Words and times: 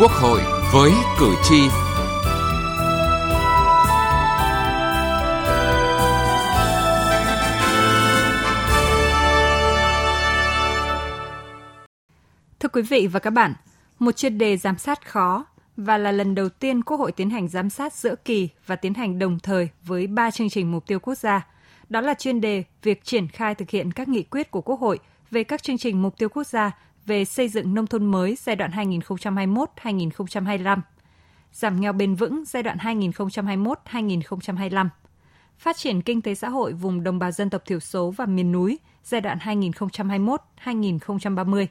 Quốc 0.00 0.12
hội 0.12 0.40
với 0.72 0.92
cử 1.18 1.34
tri. 1.42 1.68
Thưa 12.60 12.68
quý 12.72 12.82
vị 12.82 13.06
và 13.06 13.20
các 13.20 13.30
bạn, 13.30 13.54
một 13.98 14.16
chuyên 14.16 14.38
đề 14.38 14.56
giám 14.56 14.78
sát 14.78 15.06
khó 15.06 15.44
và 15.76 15.98
là 15.98 16.12
lần 16.12 16.34
đầu 16.34 16.48
tiên 16.48 16.82
Quốc 16.82 16.96
hội 16.96 17.12
tiến 17.12 17.30
hành 17.30 17.48
giám 17.48 17.70
sát 17.70 17.92
giữa 17.94 18.14
kỳ 18.24 18.48
và 18.66 18.76
tiến 18.76 18.94
hành 18.94 19.18
đồng 19.18 19.38
thời 19.38 19.68
với 19.82 20.06
ba 20.06 20.30
chương 20.30 20.50
trình 20.50 20.72
mục 20.72 20.86
tiêu 20.86 20.98
quốc 21.00 21.14
gia. 21.14 21.46
Đó 21.88 22.00
là 22.00 22.14
chuyên 22.14 22.40
đề 22.40 22.64
việc 22.82 23.04
triển 23.04 23.28
khai 23.28 23.54
thực 23.54 23.70
hiện 23.70 23.92
các 23.92 24.08
nghị 24.08 24.22
quyết 24.22 24.50
của 24.50 24.60
Quốc 24.60 24.80
hội 24.80 24.98
về 25.30 25.44
các 25.44 25.62
chương 25.62 25.78
trình 25.78 26.02
mục 26.02 26.18
tiêu 26.18 26.28
quốc 26.28 26.46
gia 26.46 26.70
về 27.10 27.24
xây 27.24 27.48
dựng 27.48 27.74
nông 27.74 27.86
thôn 27.86 28.06
mới 28.06 28.36
giai 28.40 28.56
đoạn 28.56 28.70
2021-2025, 28.70 30.80
giảm 31.52 31.80
nghèo 31.80 31.92
bền 31.92 32.14
vững 32.14 32.44
giai 32.44 32.62
đoạn 32.62 32.78
2021-2025, 32.78 34.88
phát 35.58 35.76
triển 35.76 36.02
kinh 36.02 36.22
tế 36.22 36.34
xã 36.34 36.48
hội 36.48 36.72
vùng 36.72 37.02
đồng 37.02 37.18
bào 37.18 37.30
dân 37.30 37.50
tộc 37.50 37.62
thiểu 37.66 37.80
số 37.80 38.10
và 38.10 38.26
miền 38.26 38.52
núi 38.52 38.78
giai 39.04 39.20
đoạn 39.20 39.38
2021-2030. 39.38 41.66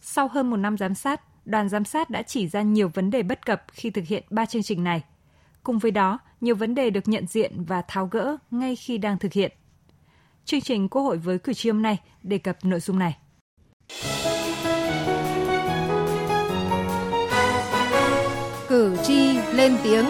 Sau 0.00 0.28
hơn 0.28 0.50
một 0.50 0.56
năm 0.56 0.76
giám 0.76 0.94
sát, 0.94 1.46
đoàn 1.46 1.68
giám 1.68 1.84
sát 1.84 2.10
đã 2.10 2.22
chỉ 2.22 2.48
ra 2.48 2.62
nhiều 2.62 2.90
vấn 2.94 3.10
đề 3.10 3.22
bất 3.22 3.46
cập 3.46 3.64
khi 3.72 3.90
thực 3.90 4.04
hiện 4.06 4.24
ba 4.30 4.46
chương 4.46 4.62
trình 4.62 4.84
này. 4.84 5.02
Cùng 5.62 5.78
với 5.78 5.90
đó, 5.90 6.18
nhiều 6.40 6.54
vấn 6.54 6.74
đề 6.74 6.90
được 6.90 7.08
nhận 7.08 7.26
diện 7.26 7.64
và 7.64 7.82
tháo 7.82 8.06
gỡ 8.06 8.36
ngay 8.50 8.76
khi 8.76 8.98
đang 8.98 9.18
thực 9.18 9.32
hiện. 9.32 9.52
Chương 10.44 10.60
trình 10.60 10.88
Quốc 10.88 11.02
hội 11.02 11.18
với 11.18 11.38
cử 11.38 11.54
tri 11.54 11.70
hôm 11.70 11.82
nay 11.82 11.98
đề 12.22 12.38
cập 12.38 12.64
nội 12.64 12.80
dung 12.80 12.98
này. 12.98 13.16
Cử 18.76 18.96
tri 19.02 19.38
lên 19.52 19.76
tiếng. 19.84 20.04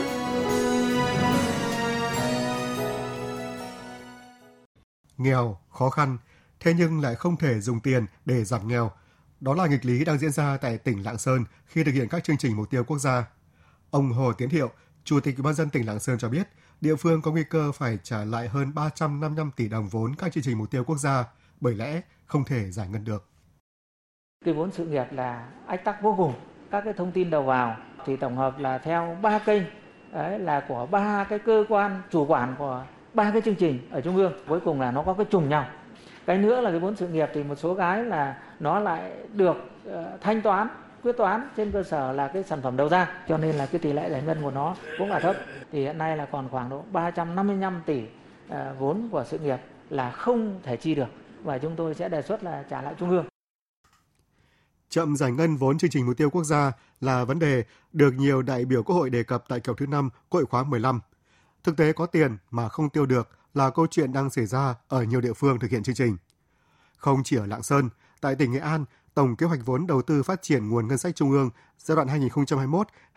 Nghèo, 5.17 5.59
khó 5.70 5.91
khăn, 5.91 6.19
thế 6.61 6.75
nhưng 6.78 7.00
lại 7.00 7.14
không 7.14 7.37
thể 7.37 7.61
dùng 7.61 7.81
tiền 7.81 8.06
để 8.25 8.44
giảm 8.44 8.69
nghèo. 8.69 8.91
Đó 9.41 9.55
là 9.55 9.67
nghịch 9.67 9.84
lý 9.84 10.05
đang 10.05 10.19
diễn 10.19 10.33
ra 10.33 10.56
tại 10.56 10.78
tỉnh 10.78 11.05
Lạng 11.05 11.19
Sơn 11.19 11.44
khi 11.67 11.84
thực 11.84 11.92
hiện 11.92 12.09
các 12.09 12.25
chương 12.25 12.37
trình 12.37 12.56
mục 12.56 12.70
tiêu 12.70 12.84
quốc 12.84 12.98
gia. 12.98 13.28
Ông 13.91 14.12
Hồ 14.12 14.33
Tiến 14.33 14.48
Hiệu, 14.48 14.70
Chủ 15.05 15.20
tịch 15.20 15.37
Ủy 15.37 15.42
ban 15.42 15.55
dân 15.55 15.70
tỉnh 15.70 15.87
Lạng 15.87 16.00
Sơn 16.00 16.19
cho 16.19 16.28
biết, 16.28 16.48
địa 16.81 16.97
phương 16.97 17.22
có 17.22 17.31
nguy 17.31 17.44
cơ 17.44 17.72
phải 17.72 17.98
trả 18.03 18.25
lại 18.25 18.48
hơn 18.48 18.75
355 18.75 19.50
tỷ 19.56 19.69
đồng 19.69 19.89
vốn 19.89 20.14
các 20.14 20.33
chương 20.33 20.44
trình 20.44 20.59
mục 20.59 20.70
tiêu 20.70 20.84
quốc 20.84 20.98
gia, 20.98 21.25
bởi 21.61 21.75
lẽ 21.75 22.00
không 22.27 22.44
thể 22.44 22.70
giải 22.70 22.89
ngân 22.89 23.05
được. 23.05 23.28
Cái 24.44 24.55
vốn 24.55 24.72
sự 24.72 24.87
nghiệp 24.87 25.06
là 25.11 25.48
ách 25.67 25.84
tắc 25.84 26.03
vô 26.03 26.14
cùng. 26.17 26.34
Các 26.70 26.83
cái 26.84 26.94
thông 26.97 27.12
tin 27.12 27.31
đầu 27.31 27.42
vào 27.42 27.77
thì 28.07 28.17
tổng 28.17 28.37
hợp 28.37 28.59
là 28.59 28.79
theo 28.79 29.17
ba 29.23 29.39
kênh. 29.39 29.62
Đấy 30.12 30.39
là 30.39 30.61
của 30.61 30.87
ba 30.91 31.25
cái 31.25 31.39
cơ 31.39 31.65
quan 31.69 32.03
chủ 32.11 32.27
quản 32.27 32.55
của 32.59 32.83
ba 33.15 33.31
cái 33.31 33.43
chương 33.43 33.55
trình 33.55 33.79
ở 33.91 34.01
trung 34.01 34.17
ương. 34.17 34.33
Cuối 34.49 34.61
cùng 34.61 34.81
là 34.81 34.91
nó 34.91 35.03
có 35.03 35.15
cái 35.15 35.27
trùng 35.31 35.49
nhau. 35.49 35.65
Cái 36.27 36.39
nữa 36.39 36.61
là 36.61 36.71
cái 36.71 36.79
vốn 36.79 36.97
sự 36.97 37.09
nghiệp 37.09 37.31
thì 37.34 37.43
một 37.43 37.55
số 37.55 37.75
cái 37.75 38.05
là 38.05 38.37
nó 38.61 38.81
lại 38.81 39.12
được 39.33 39.57
uh, 39.89 39.95
thanh 40.21 40.43
toán 40.43 40.69
quyết 41.03 41.17
toán 41.17 41.49
trên 41.57 41.73
cơ 41.73 41.83
sở 41.83 42.12
là 42.12 42.29
cái 42.29 42.43
sản 42.43 42.62
phẩm 42.62 42.77
đầu 42.77 42.89
ra. 42.89 43.09
Cho 43.29 43.39
nên 43.39 43.55
là 43.57 43.67
cái 43.67 43.79
tỷ 43.79 43.93
lệ 43.93 44.11
giải 44.11 44.23
ngân 44.27 44.43
của 44.43 44.51
nó 44.51 44.75
cũng 44.99 45.11
là 45.11 45.21
thấp. 45.21 45.37
Thì 45.73 45.81
hiện 45.81 45.99
nay 45.99 46.17
là 46.17 46.27
còn 46.27 46.49
khoảng 46.49 46.69
độ 46.69 46.83
355 46.93 47.83
tỷ 47.87 48.03
uh, 48.03 48.57
vốn 48.79 49.09
của 49.11 49.25
sự 49.25 49.39
nghiệp 49.39 49.59
là 49.91 50.11
không 50.11 50.61
thể 50.62 50.77
chi 50.77 50.95
được. 50.95 51.09
Và 51.43 51.59
chúng 51.59 51.77
tôi 51.77 51.95
sẽ 51.95 52.09
đề 52.09 52.23
xuất 52.23 52.45
là 52.45 52.65
trả 52.71 52.83
lại 52.83 52.95
trung 52.99 53.11
ương. 53.11 53.25
Chậm 54.89 55.17
giải 55.17 55.33
ngân 55.33 55.56
vốn 55.56 55.79
chương 55.79 55.91
trình 55.91 56.06
mục 56.06 56.16
tiêu 56.16 56.31
quốc 56.31 56.44
gia 56.44 56.72
là 57.00 57.25
vấn 57.25 57.38
đề 57.38 57.65
được 57.93 58.15
nhiều 58.15 58.43
đại 58.43 58.65
biểu 58.65 58.83
Quốc 58.83 58.97
hội 58.97 59.11
đề 59.11 59.22
cập 59.22 59.44
tại 59.49 59.61
kỳ 59.61 59.71
họp 59.71 59.78
thứ 59.78 59.87
5 59.87 60.11
Quốc 60.28 60.38
hội 60.41 60.47
khóa 60.47 60.65
15. 60.65 61.00
Thực 61.65 61.77
tế 61.77 61.93
có 61.93 62.06
tiền 62.06 62.37
mà 62.50 62.69
không 62.69 62.91
tiêu 62.91 63.06
được 63.06 63.28
là 63.55 63.71
câu 63.71 63.87
chuyện 63.91 64.12
đang 64.12 64.31
xảy 64.31 64.47
ra 64.47 64.75
ở 64.88 65.03
nhiều 65.03 65.21
địa 65.21 65.33
phương 65.33 65.59
thực 65.59 65.71
hiện 65.71 65.83
chương 65.83 65.94
trình. 65.94 66.16
Không 66.97 67.22
chỉ 67.25 67.37
ở 67.37 67.47
Lạng 67.47 67.62
Sơn, 67.62 67.88
tại 68.21 68.34
tỉnh 68.34 68.53
Nghệ 68.53 68.59
An, 68.59 68.84
tổng 69.15 69.37
kế 69.37 69.47
hoạch 69.47 69.61
vốn 69.65 69.87
đầu 69.87 70.03
tư 70.03 70.22
phát 70.22 70.43
triển 70.43 70.69
nguồn 70.69 70.88
ngân 70.88 70.99
sách 70.99 71.16
trung 71.16 71.31
ương 71.31 71.50
giai 71.78 71.97
đoạn 71.97 72.09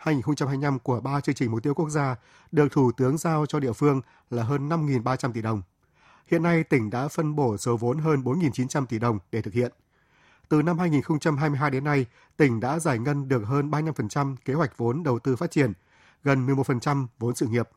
2021-2025 0.04 0.78
của 0.78 1.00
ba 1.00 1.20
chương 1.20 1.34
trình 1.34 1.50
mục 1.50 1.62
tiêu 1.62 1.74
quốc 1.74 1.88
gia 1.88 2.16
được 2.52 2.72
Thủ 2.72 2.92
tướng 2.92 3.18
giao 3.18 3.46
cho 3.46 3.60
địa 3.60 3.72
phương 3.72 4.00
là 4.30 4.42
hơn 4.42 4.68
5.300 4.68 5.32
tỷ 5.32 5.42
đồng. 5.42 5.62
Hiện 6.26 6.42
nay, 6.42 6.64
tỉnh 6.64 6.90
đã 6.90 7.08
phân 7.08 7.36
bổ 7.36 7.56
số 7.56 7.76
vốn 7.76 7.98
hơn 7.98 8.22
4.900 8.22 8.86
tỷ 8.86 8.98
đồng 8.98 9.18
để 9.32 9.42
thực 9.42 9.54
hiện. 9.54 9.72
Từ 10.50 10.62
năm 10.62 10.78
2022 10.78 11.70
đến 11.70 11.84
nay, 11.84 12.06
tỉnh 12.36 12.60
đã 12.60 12.78
giải 12.78 12.98
ngân 12.98 13.28
được 13.28 13.42
hơn 13.44 13.70
35% 13.70 14.36
kế 14.44 14.54
hoạch 14.54 14.76
vốn 14.76 15.02
đầu 15.02 15.18
tư 15.18 15.36
phát 15.36 15.50
triển, 15.50 15.72
gần 16.24 16.46
11% 16.46 17.06
vốn 17.18 17.34
sự 17.34 17.46
nghiệp. 17.46 17.68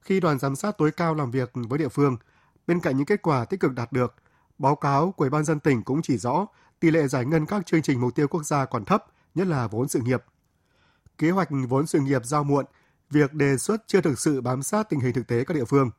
Khi 0.00 0.20
đoàn 0.20 0.38
giám 0.38 0.56
sát 0.56 0.78
tối 0.78 0.90
cao 0.90 1.14
làm 1.14 1.30
việc 1.30 1.50
với 1.54 1.78
địa 1.78 1.88
phương, 1.88 2.16
bên 2.66 2.80
cạnh 2.80 2.96
những 2.96 3.06
kết 3.06 3.22
quả 3.22 3.44
tích 3.44 3.60
cực 3.60 3.72
đạt 3.72 3.92
được, 3.92 4.14
báo 4.58 4.76
cáo 4.76 5.12
của 5.12 5.24
Ủy 5.24 5.30
ban 5.30 5.44
dân 5.44 5.60
tỉnh 5.60 5.82
cũng 5.82 6.02
chỉ 6.02 6.18
rõ 6.18 6.46
tỷ 6.80 6.90
lệ 6.90 7.08
giải 7.08 7.24
ngân 7.24 7.46
các 7.46 7.66
chương 7.66 7.82
trình 7.82 8.00
mục 8.00 8.14
tiêu 8.14 8.28
quốc 8.28 8.42
gia 8.42 8.64
còn 8.64 8.84
thấp, 8.84 9.04
nhất 9.34 9.46
là 9.46 9.66
vốn 9.66 9.88
sự 9.88 10.00
nghiệp. 10.00 10.24
Kế 11.18 11.30
hoạch 11.30 11.48
vốn 11.68 11.86
sự 11.86 12.00
nghiệp 12.00 12.24
giao 12.24 12.44
muộn, 12.44 12.64
việc 13.10 13.32
đề 13.32 13.56
xuất 13.56 13.84
chưa 13.86 14.00
thực 14.00 14.18
sự 14.18 14.40
bám 14.40 14.62
sát 14.62 14.88
tình 14.88 15.00
hình 15.00 15.12
thực 15.12 15.26
tế 15.26 15.44
các 15.44 15.54
địa 15.54 15.64
phương. 15.64 15.90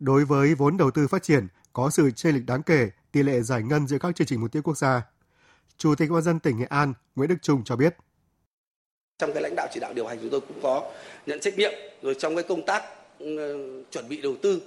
Đối 0.00 0.24
với 0.24 0.54
vốn 0.54 0.76
đầu 0.76 0.90
tư 0.90 1.08
phát 1.08 1.22
triển, 1.22 1.46
có 1.72 1.90
sự 1.90 2.10
chênh 2.10 2.34
lệch 2.34 2.46
đáng 2.46 2.62
kể 2.62 2.90
tỷ 3.14 3.22
lệ 3.22 3.40
giải 3.40 3.62
ngân 3.62 3.86
giữa 3.86 3.98
các 3.98 4.16
chương 4.16 4.26
trình 4.26 4.40
mục 4.40 4.52
tiêu 4.52 4.62
quốc 4.62 4.78
gia. 4.78 5.02
Chủ 5.78 5.94
tịch 5.94 6.08
Ủy 6.08 6.14
ban 6.16 6.22
dân 6.22 6.40
tỉnh 6.40 6.58
Nghệ 6.58 6.66
An 6.70 6.94
Nguyễn 7.16 7.28
Đức 7.28 7.36
Trung 7.42 7.62
cho 7.64 7.76
biết. 7.76 7.94
Trong 9.18 9.32
cái 9.32 9.42
lãnh 9.42 9.54
đạo 9.56 9.68
chỉ 9.72 9.80
đạo 9.80 9.92
điều 9.92 10.06
hành 10.06 10.18
chúng 10.20 10.30
tôi 10.30 10.40
cũng 10.40 10.60
có 10.62 10.92
nhận 11.26 11.40
trách 11.40 11.58
nhiệm 11.58 11.72
rồi 12.02 12.16
trong 12.18 12.34
cái 12.34 12.44
công 12.48 12.66
tác 12.66 12.82
ừ, 13.18 13.84
chuẩn 13.90 14.08
bị 14.08 14.20
đầu 14.22 14.34
tư 14.42 14.62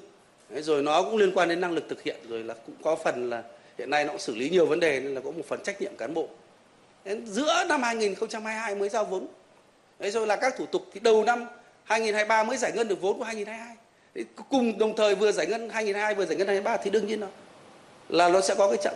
rồi 0.49 0.83
nó 0.83 1.03
cũng 1.03 1.17
liên 1.17 1.31
quan 1.35 1.49
đến 1.49 1.61
năng 1.61 1.71
lực 1.71 1.85
thực 1.89 2.03
hiện 2.03 2.17
rồi 2.29 2.43
là 2.43 2.53
cũng 2.65 2.75
có 2.83 2.95
phần 3.03 3.29
là 3.29 3.43
hiện 3.77 3.89
nay 3.89 4.05
nó 4.05 4.11
cũng 4.11 4.21
xử 4.21 4.35
lý 4.35 4.49
nhiều 4.49 4.65
vấn 4.65 4.79
đề 4.79 4.99
nên 4.99 5.13
là 5.13 5.21
có 5.21 5.31
một 5.31 5.43
phần 5.47 5.63
trách 5.63 5.81
nhiệm 5.81 5.95
cán 5.97 6.13
bộ. 6.13 6.29
Đến 7.05 7.25
giữa 7.25 7.63
năm 7.69 7.83
2022 7.83 8.75
mới 8.75 8.89
giao 8.89 9.05
vốn. 9.05 9.27
Đấy 9.99 10.11
rồi 10.11 10.27
là 10.27 10.35
các 10.35 10.53
thủ 10.57 10.65
tục 10.65 10.85
thì 10.93 10.99
đầu 10.99 11.23
năm 11.23 11.45
2023 11.83 12.43
mới 12.43 12.57
giải 12.57 12.71
ngân 12.75 12.87
được 12.87 13.01
vốn 13.01 13.17
của 13.17 13.23
2022. 13.23 13.75
Đấy, 14.15 14.25
cùng 14.49 14.77
đồng 14.77 14.95
thời 14.95 15.15
vừa 15.15 15.31
giải 15.31 15.47
ngân 15.47 15.69
2022 15.69 16.15
vừa 16.15 16.25
giải 16.25 16.37
ngân 16.37 16.47
2023 16.47 16.83
thì 16.83 16.89
đương 16.89 17.07
nhiên 17.07 17.19
nó 17.19 17.27
là 18.09 18.29
nó 18.29 18.41
sẽ 18.41 18.55
có 18.57 18.67
cái 18.69 18.77
chậm. 18.83 18.93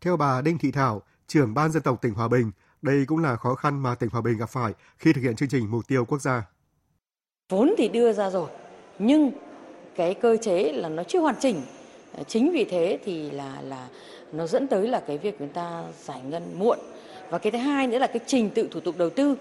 Theo 0.00 0.16
bà 0.16 0.40
Đinh 0.40 0.58
Thị 0.58 0.70
Thảo, 0.70 1.02
trưởng 1.26 1.54
ban 1.54 1.72
dân 1.72 1.82
tộc 1.82 2.02
tỉnh 2.02 2.14
Hòa 2.14 2.28
Bình, 2.28 2.50
đây 2.82 3.04
cũng 3.06 3.18
là 3.18 3.36
khó 3.36 3.54
khăn 3.54 3.82
mà 3.82 3.94
tỉnh 3.94 4.10
Hòa 4.10 4.20
Bình 4.20 4.38
gặp 4.38 4.50
phải 4.50 4.72
khi 4.98 5.12
thực 5.12 5.20
hiện 5.20 5.36
chương 5.36 5.48
trình 5.48 5.70
mục 5.70 5.88
tiêu 5.88 6.04
quốc 6.04 6.22
gia. 6.22 6.42
Vốn 7.48 7.74
thì 7.78 7.88
đưa 7.88 8.12
ra 8.12 8.30
rồi, 8.30 8.50
nhưng 8.98 9.30
cái 9.96 10.14
cơ 10.14 10.36
chế 10.36 10.72
là 10.72 10.88
nó 10.88 11.02
chưa 11.02 11.20
hoàn 11.20 11.34
chỉnh. 11.40 11.62
Chính 12.26 12.52
vì 12.52 12.64
thế 12.64 12.98
thì 13.04 13.30
là 13.30 13.60
là 13.62 13.88
nó 14.32 14.46
dẫn 14.46 14.68
tới 14.68 14.88
là 14.88 15.02
cái 15.06 15.18
việc 15.18 15.38
chúng 15.38 15.48
ta 15.48 15.84
giải 16.04 16.20
ngân 16.22 16.58
muộn. 16.58 16.78
Và 17.30 17.38
cái 17.38 17.52
thứ 17.52 17.58
hai 17.58 17.86
nữa 17.86 17.98
là 17.98 18.06
cái 18.06 18.20
trình 18.26 18.50
tự 18.50 18.68
thủ 18.70 18.80
tục 18.80 18.94
đầu 18.98 19.10
tư. 19.10 19.34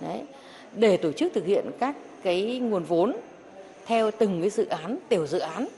Đấy. 0.00 0.22
Để 0.72 0.96
tổ 0.96 1.12
chức 1.12 1.32
thực 1.34 1.46
hiện 1.46 1.70
các 1.80 1.96
cái 2.22 2.58
nguồn 2.58 2.84
vốn 2.84 3.16
theo 3.86 4.10
từng 4.10 4.40
cái 4.40 4.50
dự 4.50 4.66
án, 4.66 4.98
tiểu 5.08 5.26
dự 5.26 5.38
án 5.38 5.68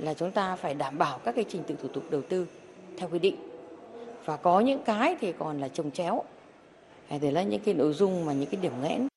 là 0.00 0.14
chúng 0.14 0.32
ta 0.32 0.56
phải 0.56 0.74
đảm 0.74 0.98
bảo 0.98 1.18
các 1.24 1.34
cái 1.34 1.44
trình 1.48 1.62
tự 1.66 1.76
thủ 1.82 1.88
tục 1.88 2.04
đầu 2.10 2.22
tư 2.28 2.46
theo 2.98 3.08
quy 3.08 3.18
định. 3.18 3.36
Và 4.24 4.36
có 4.36 4.60
những 4.60 4.82
cái 4.84 5.16
thì 5.20 5.32
còn 5.38 5.60
là 5.60 5.68
trồng 5.68 5.90
chéo. 5.90 6.24
Để 7.20 7.30
là 7.30 7.42
những 7.42 7.62
cái 7.64 7.74
nội 7.74 7.92
dung 7.92 8.26
mà 8.26 8.32
những 8.32 8.50
cái 8.50 8.60
điểm 8.60 8.72
nghẽn. 8.82 9.08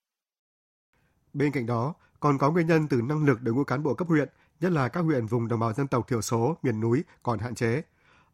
Bên 1.32 1.52
cạnh 1.52 1.66
đó 1.66 1.94
còn 2.20 2.38
có 2.38 2.50
nguyên 2.50 2.66
nhân 2.66 2.88
từ 2.88 3.02
năng 3.02 3.24
lực 3.24 3.42
đội 3.42 3.54
ngũ 3.54 3.64
cán 3.64 3.82
bộ 3.82 3.94
cấp 3.94 4.08
huyện 4.08 4.28
nhất 4.60 4.72
là 4.72 4.88
các 4.88 5.00
huyện 5.00 5.26
vùng 5.26 5.48
đồng 5.48 5.60
bào 5.60 5.72
dân 5.72 5.86
tộc 5.86 6.08
thiểu 6.08 6.22
số 6.22 6.56
miền 6.62 6.80
núi 6.80 7.04
còn 7.22 7.38
hạn 7.38 7.54
chế. 7.54 7.82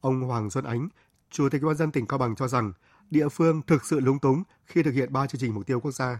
Ông 0.00 0.20
Hoàng 0.20 0.50
Xuân 0.50 0.64
Ánh 0.64 0.88
chủ 1.30 1.48
tịch 1.48 1.62
ủy 1.62 1.68
ban 1.68 1.76
dân 1.76 1.90
tỉnh 1.90 2.06
Cao 2.06 2.18
Bằng 2.18 2.36
cho 2.36 2.48
rằng 2.48 2.72
địa 3.10 3.28
phương 3.28 3.62
thực 3.66 3.84
sự 3.84 4.00
lúng 4.00 4.18
túng 4.18 4.42
khi 4.64 4.82
thực 4.82 4.94
hiện 4.94 5.12
ba 5.12 5.26
chương 5.26 5.40
trình 5.40 5.54
mục 5.54 5.66
tiêu 5.66 5.80
quốc 5.80 5.92
gia. 5.92 6.18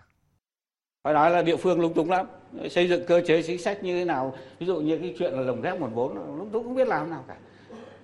Phải 1.05 1.15
nói 1.15 1.31
là 1.31 1.43
địa 1.43 1.57
phương 1.57 1.81
lúng 1.81 1.95
túng 1.95 2.11
lắm 2.11 2.27
xây 2.71 2.89
dựng 2.89 3.05
cơ 3.07 3.23
chế 3.27 3.43
chính 3.43 3.59
sách 3.59 3.85
như 3.85 3.99
thế 3.99 4.05
nào. 4.05 4.35
Ví 4.59 4.67
dụ 4.67 4.81
như 4.81 4.99
cái 4.99 5.15
chuyện 5.19 5.33
là 5.33 5.41
lồng 5.41 5.63
ghép 5.63 5.81
nguồn 5.81 5.95
vốn 5.95 6.37
lúc 6.39 6.49
tôi 6.53 6.63
cũng 6.63 6.75
biết 6.75 6.89
làm 6.89 7.11
nào 7.11 7.25
cả. 7.29 7.37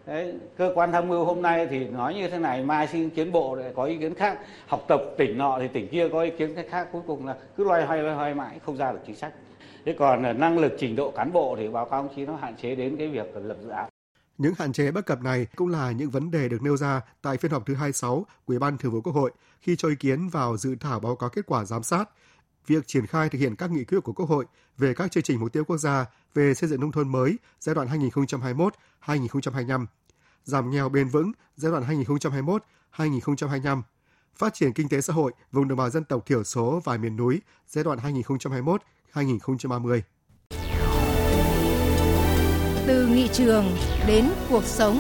Đấy, 0.07 0.35
cơ 0.57 0.73
quan 0.75 0.93
tham 0.93 1.09
mưu 1.09 1.25
hôm 1.25 1.43
nay 1.43 1.67
thì 1.71 1.87
nói 1.89 2.15
như 2.15 2.29
thế 2.29 2.39
này 2.39 2.63
mai 2.63 2.89
xin 2.89 3.11
kiến 3.11 3.33
bộ 3.33 3.57
để 3.57 3.73
có 3.77 3.85
ý 3.85 3.99
kiến 3.99 4.15
khác. 4.15 4.39
Học 4.67 4.85
tập 4.89 5.01
tỉnh 5.19 5.39
nọ 5.39 5.59
thì 5.61 5.69
tỉnh 5.69 5.89
kia 5.89 6.09
có 6.13 6.23
ý 6.23 6.31
kiến 6.39 6.55
khác 6.71 6.89
cuối 6.93 7.03
cùng 7.07 7.27
là 7.27 7.37
cứ 7.57 7.65
loay 7.65 7.87
hoay 7.87 8.03
loay 8.03 8.15
hoay 8.15 8.35
mãi 8.35 8.59
không 8.67 8.77
ra 8.77 8.93
được 8.93 9.01
chính 9.07 9.17
sách. 9.17 9.33
Thế 9.85 9.95
còn 9.99 10.23
à, 10.23 10.33
năng 10.33 10.59
lực 10.59 10.73
trình 10.79 10.97
độ 10.97 11.11
cán 11.11 11.33
bộ 11.33 11.57
thì 11.59 11.69
báo 11.69 11.85
cáo 11.85 12.01
ông 12.01 12.09
chí 12.17 12.27
nó 12.27 12.37
hạn 12.37 12.55
chế 12.63 12.75
đến 12.75 12.97
cái 12.97 13.09
việc 13.09 13.27
lập 13.35 13.57
dự 13.63 13.69
án. 13.69 13.89
Những 14.39 14.55
hạn 14.59 14.73
chế 14.73 14.91
bất 14.91 15.07
cập 15.07 15.23
này 15.23 15.47
cũng 15.57 15.69
là 15.69 15.93
những 15.93 16.11
vấn 16.11 16.31
đề 16.31 16.49
được 16.49 16.63
nêu 16.63 16.77
ra 16.77 17.01
tại 17.23 17.37
phiên 17.37 17.53
họp 17.53 17.67
thứ 17.67 17.75
26 17.75 18.15
của 18.15 18.25
Ủy 18.47 18.59
ban 18.59 18.79
Thường 18.79 18.93
vụ 18.93 19.01
Quốc 19.01 19.13
hội 19.13 19.33
khi 19.61 19.77
cho 19.77 19.89
ý 19.89 19.95
kiến 19.95 20.29
vào 20.29 20.57
dự 20.57 20.77
thảo 20.81 21.01
báo 21.01 21.17
cáo 21.17 21.31
kết 21.31 21.47
quả 21.47 21.65
giám 21.65 21.83
sát 21.83 22.11
việc 22.67 22.87
triển 22.87 23.07
khai 23.07 23.29
thực 23.29 23.39
hiện 23.39 23.57
các 23.57 23.71
nghị 23.71 23.85
quyết 23.85 24.01
của 24.01 24.13
Quốc 24.13 24.29
hội 24.29 24.45
về 24.79 24.95
các 24.95 25.11
chương 25.11 25.23
trình 25.23 25.41
mục 25.41 25.53
tiêu 25.53 25.65
quốc 25.65 25.77
gia 25.77 26.07
về 26.35 26.55
xây 26.55 26.69
dựng 26.69 26.81
nông 26.81 26.93
thôn 26.93 27.09
mới 27.09 27.37
giai 27.61 27.75
đoạn 27.75 27.89
2021-2025, 29.07 29.87
giảm 30.45 30.71
nghèo 30.71 30.89
bền 30.89 31.09
vững 31.09 31.33
giai 31.57 31.73
đoạn 31.73 32.05
2021-2025, 32.97 33.83
Phát 34.37 34.55
triển 34.55 34.73
kinh 34.73 34.89
tế 34.89 35.01
xã 35.01 35.13
hội 35.13 35.33
vùng 35.53 35.69
đồng 35.69 35.79
bào 35.79 35.91
dân 35.91 36.05
tộc 36.05 36.27
thiểu 36.27 36.45
số 36.45 36.81
và 36.85 36.97
miền 36.97 37.17
núi 37.17 37.41
giai 37.67 37.85
đoạn 37.85 37.99
2021-2030. 39.13 40.01
Từ 42.87 43.07
nghị 43.07 43.29
trường 43.33 43.65
đến 44.07 44.25
cuộc 44.49 44.65
sống. 44.65 44.99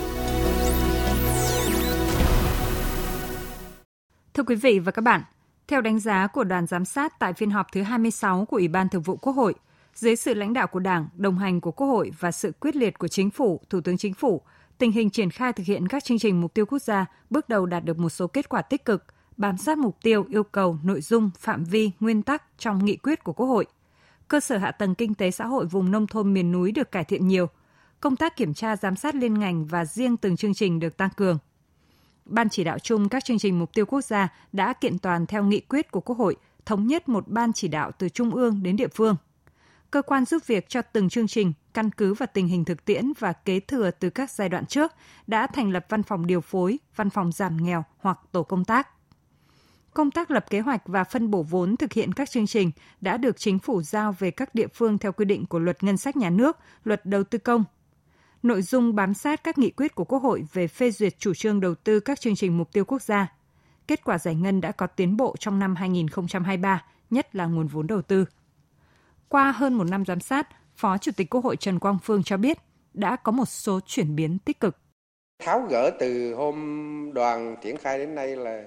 Thưa 4.34 4.42
quý 4.42 4.54
vị 4.54 4.78
và 4.78 4.92
các 4.92 5.02
bạn, 5.02 5.22
theo 5.68 5.80
đánh 5.80 5.98
giá 5.98 6.26
của 6.26 6.44
đoàn 6.44 6.66
giám 6.66 6.84
sát 6.84 7.18
tại 7.18 7.32
phiên 7.32 7.50
họp 7.50 7.66
thứ 7.72 7.82
26 7.82 8.44
của 8.44 8.56
Ủy 8.56 8.68
ban 8.68 8.88
Thường 8.88 9.02
vụ 9.02 9.16
Quốc 9.16 9.32
hội, 9.32 9.54
dưới 9.94 10.16
sự 10.16 10.34
lãnh 10.34 10.52
đạo 10.52 10.66
của 10.66 10.78
Đảng, 10.78 11.08
đồng 11.16 11.38
hành 11.38 11.60
của 11.60 11.72
Quốc 11.72 11.86
hội 11.86 12.10
và 12.20 12.32
sự 12.32 12.52
quyết 12.60 12.76
liệt 12.76 12.98
của 12.98 13.08
Chính 13.08 13.30
phủ, 13.30 13.60
Thủ 13.70 13.80
tướng 13.80 13.98
Chính 13.98 14.14
phủ, 14.14 14.42
tình 14.78 14.92
hình 14.92 15.10
triển 15.10 15.30
khai 15.30 15.52
thực 15.52 15.66
hiện 15.66 15.88
các 15.88 16.04
chương 16.04 16.18
trình 16.18 16.40
mục 16.40 16.54
tiêu 16.54 16.66
quốc 16.66 16.82
gia 16.82 17.06
bước 17.30 17.48
đầu 17.48 17.66
đạt 17.66 17.84
được 17.84 17.98
một 17.98 18.08
số 18.08 18.26
kết 18.26 18.48
quả 18.48 18.62
tích 18.62 18.84
cực, 18.84 19.04
bám 19.36 19.56
sát 19.56 19.78
mục 19.78 19.96
tiêu, 20.02 20.24
yêu 20.28 20.42
cầu, 20.42 20.78
nội 20.82 21.00
dung, 21.00 21.30
phạm 21.38 21.64
vi, 21.64 21.90
nguyên 22.00 22.22
tắc 22.22 22.42
trong 22.58 22.84
nghị 22.84 22.96
quyết 22.96 23.24
của 23.24 23.32
Quốc 23.32 23.46
hội. 23.46 23.66
Cơ 24.28 24.40
sở 24.40 24.58
hạ 24.58 24.70
tầng 24.70 24.94
kinh 24.94 25.14
tế 25.14 25.30
xã 25.30 25.46
hội 25.46 25.66
vùng 25.66 25.90
nông 25.90 26.06
thôn 26.06 26.34
miền 26.34 26.52
núi 26.52 26.72
được 26.72 26.92
cải 26.92 27.04
thiện 27.04 27.28
nhiều. 27.28 27.46
Công 28.00 28.16
tác 28.16 28.36
kiểm 28.36 28.54
tra 28.54 28.76
giám 28.76 28.96
sát 28.96 29.14
liên 29.14 29.38
ngành 29.38 29.66
và 29.66 29.84
riêng 29.84 30.16
từng 30.16 30.36
chương 30.36 30.54
trình 30.54 30.80
được 30.80 30.96
tăng 30.96 31.10
cường. 31.16 31.38
Ban 32.26 32.48
chỉ 32.48 32.64
đạo 32.64 32.78
chung 32.78 33.08
các 33.08 33.24
chương 33.24 33.38
trình 33.38 33.58
mục 33.58 33.74
tiêu 33.74 33.86
quốc 33.86 34.00
gia 34.00 34.28
đã 34.52 34.72
kiện 34.72 34.98
toàn 34.98 35.26
theo 35.26 35.44
nghị 35.44 35.60
quyết 35.60 35.90
của 35.90 36.00
Quốc 36.00 36.18
hội, 36.18 36.36
thống 36.64 36.86
nhất 36.86 37.08
một 37.08 37.28
ban 37.28 37.52
chỉ 37.52 37.68
đạo 37.68 37.90
từ 37.98 38.08
trung 38.08 38.34
ương 38.34 38.62
đến 38.62 38.76
địa 38.76 38.88
phương. 38.88 39.16
Cơ 39.90 40.02
quan 40.02 40.24
giúp 40.24 40.46
việc 40.46 40.68
cho 40.68 40.82
từng 40.82 41.08
chương 41.08 41.26
trình 41.26 41.52
căn 41.74 41.90
cứ 41.90 42.14
vào 42.14 42.26
tình 42.32 42.46
hình 42.46 42.64
thực 42.64 42.84
tiễn 42.84 43.12
và 43.18 43.32
kế 43.32 43.60
thừa 43.60 43.90
từ 43.90 44.10
các 44.10 44.30
giai 44.30 44.48
đoạn 44.48 44.66
trước 44.66 44.92
đã 45.26 45.46
thành 45.46 45.70
lập 45.70 45.86
văn 45.88 46.02
phòng 46.02 46.26
điều 46.26 46.40
phối, 46.40 46.78
văn 46.96 47.10
phòng 47.10 47.32
giảm 47.32 47.56
nghèo 47.56 47.84
hoặc 47.98 48.18
tổ 48.32 48.42
công 48.42 48.64
tác. 48.64 48.88
Công 49.94 50.10
tác 50.10 50.30
lập 50.30 50.44
kế 50.50 50.60
hoạch 50.60 50.82
và 50.86 51.04
phân 51.04 51.30
bổ 51.30 51.42
vốn 51.42 51.76
thực 51.76 51.92
hiện 51.92 52.12
các 52.12 52.30
chương 52.30 52.46
trình 52.46 52.70
đã 53.00 53.16
được 53.16 53.38
chính 53.38 53.58
phủ 53.58 53.82
giao 53.82 54.14
về 54.18 54.30
các 54.30 54.54
địa 54.54 54.66
phương 54.74 54.98
theo 54.98 55.12
quy 55.12 55.24
định 55.24 55.46
của 55.46 55.58
Luật 55.58 55.82
Ngân 55.82 55.96
sách 55.96 56.16
Nhà 56.16 56.30
nước, 56.30 56.58
Luật 56.84 57.06
Đầu 57.06 57.24
tư 57.24 57.38
công, 57.38 57.64
nội 58.42 58.62
dung 58.62 58.94
bám 58.94 59.14
sát 59.14 59.44
các 59.44 59.58
nghị 59.58 59.70
quyết 59.70 59.94
của 59.94 60.04
Quốc 60.04 60.18
hội 60.18 60.44
về 60.52 60.68
phê 60.68 60.90
duyệt 60.90 61.18
chủ 61.18 61.34
trương 61.34 61.60
đầu 61.60 61.74
tư 61.74 62.00
các 62.00 62.20
chương 62.20 62.36
trình 62.36 62.58
mục 62.58 62.72
tiêu 62.72 62.84
quốc 62.84 63.02
gia. 63.02 63.32
Kết 63.88 64.04
quả 64.04 64.18
giải 64.18 64.34
ngân 64.34 64.60
đã 64.60 64.72
có 64.72 64.86
tiến 64.86 65.16
bộ 65.16 65.34
trong 65.38 65.58
năm 65.58 65.76
2023, 65.76 66.84
nhất 67.10 67.36
là 67.36 67.46
nguồn 67.46 67.66
vốn 67.66 67.86
đầu 67.86 68.02
tư. 68.02 68.24
Qua 69.28 69.52
hơn 69.52 69.74
một 69.74 69.84
năm 69.84 70.04
giám 70.04 70.20
sát, 70.20 70.48
Phó 70.76 70.98
Chủ 70.98 71.12
tịch 71.16 71.30
Quốc 71.30 71.44
hội 71.44 71.56
Trần 71.56 71.78
Quang 71.78 71.98
Phương 72.02 72.22
cho 72.22 72.36
biết 72.36 72.58
đã 72.94 73.16
có 73.16 73.32
một 73.32 73.48
số 73.48 73.80
chuyển 73.86 74.16
biến 74.16 74.38
tích 74.38 74.60
cực. 74.60 74.76
Tháo 75.38 75.60
gỡ 75.70 75.90
từ 75.98 76.34
hôm 76.34 77.10
đoàn 77.14 77.56
triển 77.62 77.76
khai 77.76 77.98
đến 77.98 78.14
nay 78.14 78.36
là 78.36 78.64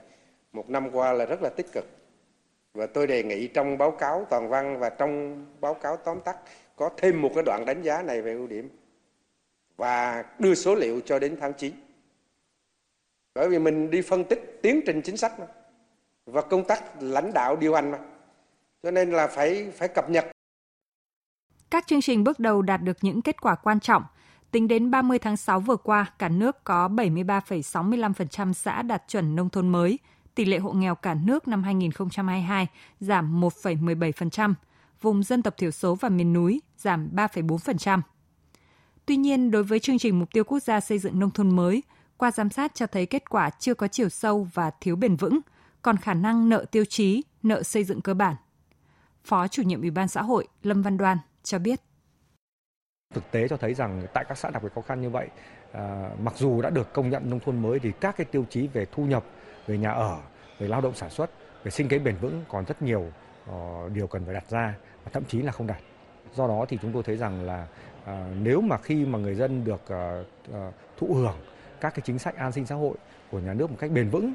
một 0.54 0.70
năm 0.70 0.90
qua 0.92 1.14
là 1.14 1.26
rất 1.26 1.42
là 1.42 1.50
tích 1.50 1.68
cực. 1.74 1.86
Và 2.74 2.88
tôi 2.94 3.08
đề 3.08 3.24
nghị 3.24 3.48
trong 3.48 3.78
báo 3.78 3.92
cáo 3.92 4.26
toàn 4.30 4.50
văn 4.50 4.80
và 4.80 4.90
trong 4.90 5.46
báo 5.62 5.74
cáo 5.74 5.98
tóm 5.98 6.20
tắt 6.26 6.38
có 6.76 6.90
thêm 6.98 7.22
một 7.22 7.32
cái 7.36 7.44
đoạn 7.44 7.64
đánh 7.66 7.82
giá 7.82 8.02
này 8.02 8.22
về 8.22 8.34
ưu 8.34 8.48
điểm 8.48 8.70
và 9.80 10.24
đưa 10.40 10.56
số 10.56 10.76
liệu 10.76 11.00
cho 11.06 11.20
đến 11.20 11.38
tháng 11.42 11.54
9. 11.54 11.74
Bởi 13.36 13.50
vì 13.50 13.60
mình 13.60 13.92
đi 13.92 14.02
phân 14.02 14.24
tích 14.24 14.60
tiến 14.64 14.82
trình 14.86 15.02
chính 15.02 15.18
sách 15.18 15.40
mà 15.40 15.46
và 16.26 16.42
công 16.42 16.64
tác 16.64 16.84
lãnh 17.00 17.34
đạo 17.34 17.56
điều 17.56 17.76
hành 17.76 17.92
mà. 17.92 17.98
Cho 18.84 18.92
nên 18.92 19.12
là 19.12 19.28
phải 19.28 19.72
phải 19.78 19.88
cập 19.88 20.10
nhật. 20.10 20.26
Các 21.70 21.88
chương 21.88 22.02
trình 22.02 22.24
bước 22.24 22.40
đầu 22.40 22.62
đạt 22.62 22.82
được 22.84 22.98
những 23.02 23.22
kết 23.22 23.42
quả 23.42 23.56
quan 23.56 23.80
trọng. 23.80 24.04
Tính 24.52 24.68
đến 24.68 24.92
30 24.92 25.20
tháng 25.20 25.38
6 25.38 25.60
vừa 25.60 25.76
qua, 25.76 26.14
cả 26.20 26.30
nước 26.30 26.64
có 26.64 26.88
73,65% 26.88 28.54
xã 28.54 28.82
đạt 28.82 29.04
chuẩn 29.08 29.36
nông 29.36 29.50
thôn 29.50 29.70
mới. 29.70 30.00
Tỷ 30.36 30.46
lệ 30.46 30.58
hộ 30.58 30.74
nghèo 30.74 30.96
cả 30.96 31.14
nước 31.14 31.48
năm 31.48 31.64
2022 31.64 32.68
giảm 33.00 33.42
1,17%, 33.42 34.54
vùng 35.02 35.24
dân 35.24 35.42
tộc 35.42 35.58
thiểu 35.58 35.72
số 35.72 35.96
và 35.96 36.10
miền 36.10 36.34
núi 36.34 36.62
giảm 36.78 37.10
3,4%. 37.16 38.02
Tuy 39.10 39.18
nhiên, 39.18 39.52
đối 39.52 39.64
với 39.64 39.80
chương 39.80 40.00
trình 40.00 40.20
Mục 40.20 40.30
tiêu 40.34 40.44
Quốc 40.44 40.60
gia 40.60 40.80
xây 40.80 41.00
dựng 41.00 41.20
nông 41.20 41.32
thôn 41.32 41.56
mới, 41.56 41.84
qua 42.18 42.32
giám 42.32 42.50
sát 42.50 42.72
cho 42.76 42.88
thấy 42.88 43.06
kết 43.06 43.30
quả 43.30 43.50
chưa 43.50 43.74
có 43.74 43.88
chiều 43.88 44.10
sâu 44.10 44.48
và 44.54 44.72
thiếu 44.82 44.96
bền 44.96 45.16
vững, 45.16 45.40
còn 45.82 45.98
khả 45.98 46.14
năng 46.14 46.50
nợ 46.50 46.66
tiêu 46.72 46.86
chí, 46.86 47.24
nợ 47.44 47.64
xây 47.64 47.84
dựng 47.84 48.02
cơ 48.02 48.14
bản. 48.14 48.36
Phó 49.24 49.48
chủ 49.48 49.62
nhiệm 49.64 49.82
Ủy 49.82 49.92
ban 49.92 50.08
xã 50.08 50.22
hội 50.22 50.48
Lâm 50.64 50.82
Văn 50.82 50.98
Đoan 50.98 51.18
cho 51.44 51.60
biết. 51.60 51.82
Thực 53.14 53.32
tế 53.32 53.48
cho 53.48 53.58
thấy 53.58 53.74
rằng 53.74 54.08
tại 54.14 54.26
các 54.28 54.38
xã 54.38 54.50
đặc 54.50 54.64
biệt 54.64 54.70
khó 54.76 54.82
khăn 54.82 55.02
như 55.02 55.10
vậy, 55.10 55.28
à, 55.72 56.10
mặc 56.24 56.34
dù 56.38 56.62
đã 56.62 56.70
được 56.70 56.94
công 56.94 57.10
nhận 57.10 57.30
nông 57.30 57.40
thôn 57.40 57.62
mới 57.62 57.80
thì 57.80 57.92
các 58.02 58.18
cái 58.18 58.26
tiêu 58.26 58.46
chí 58.50 58.68
về 58.68 58.86
thu 58.92 59.06
nhập, 59.06 59.26
về 59.68 59.78
nhà 59.78 59.92
ở, 59.92 60.18
về 60.60 60.68
lao 60.68 60.82
động 60.82 60.96
sản 60.96 61.10
xuất, 61.10 61.32
về 61.64 61.72
sinh 61.72 61.88
kế 61.88 62.00
bền 62.00 62.16
vững 62.16 62.44
còn 62.50 62.66
rất 62.66 62.82
nhiều 62.82 63.12
uh, 63.50 63.56
điều 63.94 64.08
cần 64.08 64.26
phải 64.26 64.34
đặt 64.34 64.50
ra 64.50 64.76
và 65.04 65.12
thậm 65.14 65.24
chí 65.26 65.42
là 65.42 65.52
không 65.52 65.68
đạt. 65.68 65.82
Do 66.36 66.48
đó 66.48 66.66
thì 66.70 66.78
chúng 66.82 66.94
tôi 66.94 67.04
thấy 67.04 67.18
rằng 67.18 67.44
là 67.44 67.68
Ờ, 68.10 68.28
nếu 68.42 68.62
mà 68.62 68.78
khi 68.78 69.06
mà 69.06 69.20
người 69.20 69.36
dân 69.36 69.64
được 69.66 69.82
ờ, 69.88 70.26
ờ, 70.52 70.72
thụ 70.98 71.14
hưởng 71.14 71.36
các 71.82 71.90
cái 71.96 72.02
chính 72.06 72.20
sách 72.20 72.36
an 72.36 72.52
sinh 72.52 72.66
xã 72.66 72.76
hội 72.76 72.98
của 73.32 73.40
nhà 73.40 73.54
nước 73.54 73.70
một 73.70 73.76
cách 73.80 73.92
bền 73.92 74.10
vững 74.10 74.34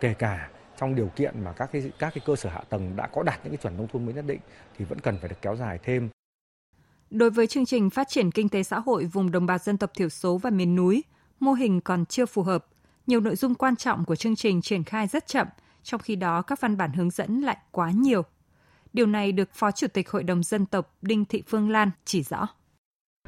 kể 0.00 0.14
cả 0.14 0.50
trong 0.76 0.94
điều 0.94 1.08
kiện 1.16 1.44
mà 1.44 1.52
các 1.52 1.72
cái 1.72 1.92
các 1.98 2.14
cái 2.14 2.22
cơ 2.26 2.36
sở 2.36 2.50
hạ 2.50 2.62
tầng 2.68 2.96
đã 2.96 3.06
có 3.06 3.22
đạt 3.22 3.40
những 3.42 3.52
cái 3.52 3.56
chuẩn 3.62 3.76
nông 3.76 3.88
thôn 3.92 4.04
mới 4.04 4.14
nhất 4.14 4.24
định 4.26 4.40
thì 4.78 4.84
vẫn 4.84 5.00
cần 5.00 5.18
phải 5.18 5.28
được 5.28 5.36
kéo 5.42 5.56
dài 5.56 5.78
thêm. 5.82 6.08
Đối 7.10 7.30
với 7.30 7.46
chương 7.46 7.66
trình 7.66 7.90
phát 7.90 8.08
triển 8.08 8.30
kinh 8.30 8.48
tế 8.48 8.62
xã 8.62 8.78
hội 8.78 9.04
vùng 9.04 9.30
đồng 9.30 9.46
bào 9.46 9.58
dân 9.58 9.78
tộc 9.78 9.90
thiểu 9.94 10.08
số 10.08 10.38
và 10.38 10.50
miền 10.50 10.76
núi, 10.76 11.04
mô 11.40 11.52
hình 11.52 11.80
còn 11.80 12.06
chưa 12.06 12.26
phù 12.26 12.42
hợp. 12.42 12.66
Nhiều 13.06 13.20
nội 13.20 13.36
dung 13.36 13.54
quan 13.54 13.76
trọng 13.76 14.04
của 14.04 14.16
chương 14.16 14.36
trình 14.36 14.62
triển 14.62 14.84
khai 14.84 15.06
rất 15.06 15.26
chậm, 15.26 15.46
trong 15.82 16.00
khi 16.00 16.16
đó 16.16 16.42
các 16.42 16.60
văn 16.60 16.76
bản 16.76 16.92
hướng 16.92 17.10
dẫn 17.10 17.40
lại 17.40 17.56
quá 17.70 17.90
nhiều. 17.90 18.22
Điều 18.92 19.06
này 19.06 19.32
được 19.32 19.54
Phó 19.54 19.70
Chủ 19.70 19.86
tịch 19.86 20.10
Hội 20.10 20.22
đồng 20.22 20.42
Dân 20.42 20.66
tộc 20.66 20.96
Đinh 21.02 21.24
Thị 21.24 21.42
Phương 21.46 21.70
Lan 21.70 21.90
chỉ 22.04 22.22
rõ. 22.22 22.48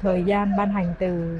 Thời 0.01 0.23
gian 0.23 0.57
ban 0.57 0.71
hành 0.71 0.93
từ 0.99 1.39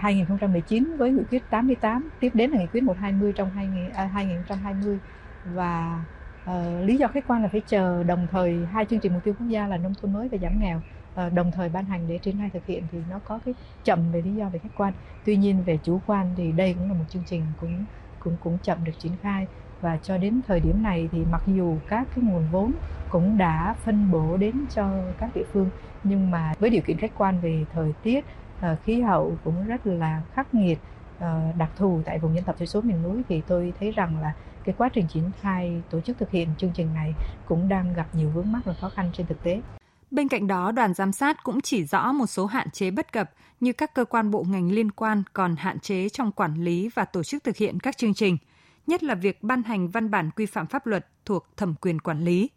2019 0.00 0.96
với 0.96 1.10
nghị 1.10 1.22
quyết 1.30 1.42
88, 1.50 2.10
tiếp 2.20 2.30
đến 2.34 2.50
là 2.50 2.58
nghị 2.58 2.66
quyết 2.66 2.82
120 2.82 3.32
trong 3.32 3.50
2020 3.50 4.98
à, 4.98 5.52
và 5.54 6.04
uh, 6.44 6.84
lý 6.84 6.96
do 6.96 7.08
khách 7.08 7.24
quan 7.28 7.42
là 7.42 7.48
phải 7.48 7.60
chờ 7.66 8.02
đồng 8.02 8.26
thời 8.30 8.66
hai 8.72 8.84
chương 8.84 9.00
trình 9.00 9.12
mục 9.12 9.24
tiêu 9.24 9.34
quốc 9.38 9.46
gia 9.48 9.66
là 9.66 9.76
nông 9.76 9.94
thôn 10.02 10.12
mới 10.12 10.28
và 10.28 10.38
giảm 10.38 10.60
nghèo 10.60 10.82
uh, 11.26 11.32
đồng 11.32 11.50
thời 11.52 11.68
ban 11.68 11.84
hành 11.84 12.08
để 12.08 12.18
triển 12.18 12.38
khai 12.38 12.50
thực 12.52 12.66
hiện 12.66 12.84
thì 12.92 12.98
nó 13.10 13.18
có 13.24 13.38
cái 13.44 13.54
chậm 13.84 14.12
về 14.12 14.22
lý 14.22 14.34
do 14.34 14.48
về 14.48 14.58
khách 14.58 14.74
quan. 14.76 14.92
Tuy 15.24 15.36
nhiên 15.36 15.62
về 15.64 15.78
chủ 15.82 16.00
quan 16.06 16.34
thì 16.36 16.52
đây 16.52 16.74
cũng 16.74 16.88
là 16.88 16.94
một 16.94 17.04
chương 17.08 17.24
trình 17.26 17.42
cũng 17.60 17.84
cũng 18.18 18.36
cũng 18.40 18.58
chậm 18.62 18.84
được 18.84 18.98
triển 18.98 19.12
khai 19.22 19.46
và 19.82 19.96
cho 20.02 20.18
đến 20.18 20.40
thời 20.46 20.60
điểm 20.60 20.82
này 20.82 21.08
thì 21.12 21.18
mặc 21.30 21.42
dù 21.46 21.76
các 21.88 22.06
cái 22.14 22.24
nguồn 22.24 22.44
vốn 22.52 22.72
cũng 23.10 23.38
đã 23.38 23.74
phân 23.84 24.10
bổ 24.10 24.36
đến 24.36 24.54
cho 24.74 24.88
các 25.18 25.30
địa 25.34 25.44
phương 25.52 25.70
nhưng 26.04 26.30
mà 26.30 26.54
với 26.58 26.70
điều 26.70 26.82
kiện 26.82 26.96
khách 26.96 27.12
quan 27.18 27.40
về 27.40 27.64
thời 27.72 27.92
tiết 28.02 28.24
ờ, 28.60 28.76
khí 28.84 29.00
hậu 29.00 29.36
cũng 29.44 29.66
rất 29.66 29.86
là 29.86 30.22
khắc 30.34 30.54
nghiệt 30.54 30.78
ờ, 31.18 31.52
đặc 31.58 31.70
thù 31.76 32.00
tại 32.04 32.18
vùng 32.18 32.34
dân 32.34 32.44
tộc 32.44 32.58
thiểu 32.58 32.66
số 32.66 32.80
miền 32.80 33.02
núi 33.02 33.22
thì 33.28 33.42
tôi 33.46 33.72
thấy 33.80 33.90
rằng 33.90 34.20
là 34.20 34.32
cái 34.64 34.74
quá 34.78 34.88
trình 34.88 35.06
triển 35.08 35.30
khai 35.40 35.82
tổ 35.90 36.00
chức 36.00 36.18
thực 36.18 36.30
hiện 36.30 36.48
chương 36.58 36.72
trình 36.74 36.94
này 36.94 37.14
cũng 37.46 37.68
đang 37.68 37.94
gặp 37.94 38.06
nhiều 38.12 38.30
vướng 38.34 38.52
mắc 38.52 38.60
và 38.64 38.74
khó 38.74 38.88
khăn 38.88 39.10
trên 39.12 39.26
thực 39.26 39.42
tế. 39.42 39.60
Bên 40.10 40.28
cạnh 40.28 40.46
đó, 40.46 40.72
đoàn 40.72 40.94
giám 40.94 41.12
sát 41.12 41.42
cũng 41.42 41.60
chỉ 41.60 41.84
rõ 41.84 42.12
một 42.12 42.26
số 42.26 42.46
hạn 42.46 42.70
chế 42.70 42.90
bất 42.90 43.12
cập 43.12 43.30
như 43.60 43.72
các 43.72 43.94
cơ 43.94 44.04
quan 44.04 44.30
bộ 44.30 44.44
ngành 44.48 44.72
liên 44.72 44.90
quan 44.90 45.22
còn 45.32 45.56
hạn 45.56 45.80
chế 45.80 46.08
trong 46.08 46.32
quản 46.32 46.54
lý 46.54 46.88
và 46.94 47.04
tổ 47.04 47.22
chức 47.22 47.44
thực 47.44 47.56
hiện 47.56 47.80
các 47.80 47.96
chương 47.96 48.14
trình– 48.14 48.36
nhất 48.86 49.04
là 49.04 49.14
việc 49.14 49.42
ban 49.42 49.62
hành 49.62 49.88
văn 49.88 50.10
bản 50.10 50.30
quy 50.30 50.46
phạm 50.46 50.66
pháp 50.66 50.86
luật 50.86 51.06
thuộc 51.24 51.56
thẩm 51.56 51.74
quyền 51.74 52.00
quản 52.00 52.24
lý. 52.24 52.50